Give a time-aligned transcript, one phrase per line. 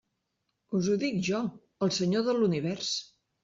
[0.79, 1.43] Us ho dic jo,
[1.89, 2.93] el Senyor de l'univers.